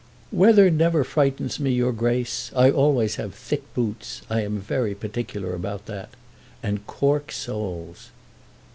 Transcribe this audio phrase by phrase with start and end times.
[0.31, 2.49] "Weather never frightens me, your Grace.
[2.55, 6.09] I always have thick boots; I am very particular about that;
[6.63, 8.09] and cork soles."